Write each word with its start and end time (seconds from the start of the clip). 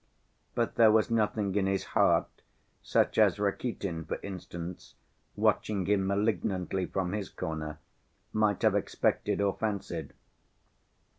But 0.55 0.77
there 0.77 0.89
was 0.91 1.11
nothing 1.11 1.53
in 1.53 1.67
his 1.67 1.83
heart 1.93 2.25
such 2.81 3.19
as 3.19 3.37
Rakitin, 3.37 4.05
for 4.05 4.19
instance, 4.23 4.95
watching 5.35 5.85
him 5.85 6.07
malignantly 6.07 6.87
from 6.87 7.11
his 7.13 7.29
corner, 7.29 7.77
might 8.33 8.63
have 8.63 8.73
expected 8.73 9.39
or 9.39 9.53
fancied. 9.55 10.13